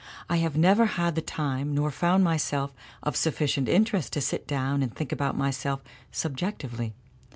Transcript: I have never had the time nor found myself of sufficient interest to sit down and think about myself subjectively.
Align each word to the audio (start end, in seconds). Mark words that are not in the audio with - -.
I 0.31 0.37
have 0.37 0.57
never 0.57 0.85
had 0.97 1.13
the 1.13 1.21
time 1.21 1.75
nor 1.75 1.91
found 1.91 2.23
myself 2.23 2.73
of 3.03 3.15
sufficient 3.15 3.69
interest 3.69 4.13
to 4.13 4.21
sit 4.21 4.47
down 4.47 4.81
and 4.81 4.91
think 4.91 5.11
about 5.11 5.37
myself 5.37 5.81
subjectively. 6.11 6.95